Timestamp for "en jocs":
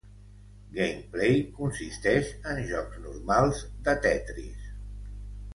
2.53-2.99